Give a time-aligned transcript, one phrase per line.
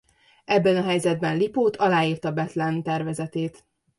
[0.45, 3.65] Ebben a helyzetben Lipót aláírta Bethlen tervezetét.